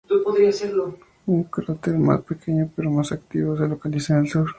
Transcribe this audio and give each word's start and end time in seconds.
Un 1.27 1.43
cráter 1.43 1.93
más 1.99 2.21
pequeño 2.23 2.71
pero 2.75 2.89
más 2.89 3.11
activo 3.11 3.55
se 3.55 3.67
localiza 3.67 4.15
en 4.17 4.21
el 4.21 4.29
sur. 4.29 4.49